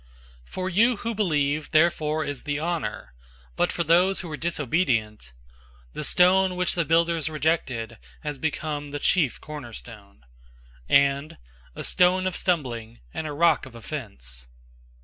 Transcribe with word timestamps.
"{Isaiah 0.01 0.47
28:16} 0.47 0.47
002:007 0.47 0.51
For 0.53 0.69
you 0.71 0.95
who 0.97 1.13
believe 1.13 1.69
therefore 1.69 2.25
is 2.25 2.41
the 2.41 2.57
honor, 2.57 3.13
but 3.55 3.71
for 3.71 3.83
those 3.83 4.19
who 4.21 4.31
are 4.31 4.35
disobedient, 4.37 5.31
"The 5.93 6.03
stone 6.03 6.55
which 6.55 6.73
the 6.73 6.85
builders 6.85 7.29
rejected, 7.29 7.99
has 8.21 8.39
become 8.39 8.87
the 8.87 8.97
chief 8.97 9.39
cornerstone,"{Psalm 9.39 10.23
118:22} 10.89 11.01
002:008 11.03 11.07
and, 11.07 11.37
"a 11.75 11.83
stone 11.83 12.25
of 12.25 12.35
stumbling, 12.35 12.99
and 13.13 13.27
a 13.27 13.31
rock 13.33 13.67
of 13.67 13.75
offense." 13.75 14.47